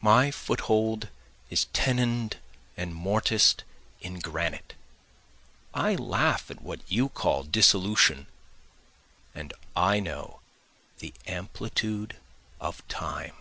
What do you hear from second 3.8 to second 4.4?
in